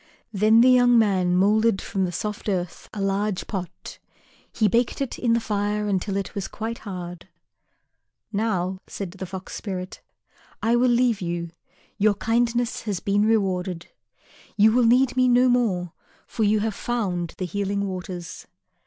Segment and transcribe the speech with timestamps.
[0.33, 3.99] Then the young man moulded from the soft earth a large pot.
[4.51, 7.27] He baked it in the fire until it was quite hard.
[8.33, 10.01] "Now," said the Fox spirit,
[10.59, 11.51] "I will leave you.
[11.99, 13.89] Your kindness has been rewarded.
[14.57, 15.93] You will need me no more,
[16.25, 18.47] for you have found the Healing Waters."